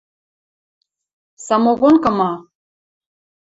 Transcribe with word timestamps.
Самогонка 1.45 2.11
ма? 2.17 2.31